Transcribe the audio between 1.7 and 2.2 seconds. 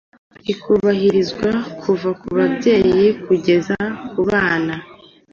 kuva